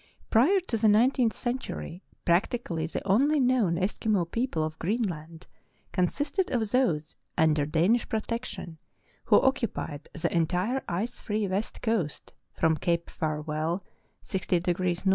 Prior 0.31 0.59
to 0.61 0.77
the 0.77 0.87
nineteenth 0.87 1.33
century 1.33 2.01
practically 2.25 2.87
the 2.87 3.07
only 3.07 3.39
known 3.39 3.75
Eskimo 3.75 4.25
people 4.31 4.63
of 4.63 4.79
Greenland 4.79 5.45
consisted 5.91 6.49
of 6.49 6.71
those 6.71 7.15
under 7.37 7.67
Danish 7.67 8.09
protection, 8.09 8.79
who 9.25 9.39
occupied 9.39 10.09
the 10.13 10.35
entire 10.35 10.81
ice 10.89 11.19
free 11.21 11.47
west 11.47 11.83
coast 11.83 12.33
from 12.51 12.77
Cape 12.77 13.11
Farewell 13.11 13.83
60° 14.23 15.05
N. 15.05 15.09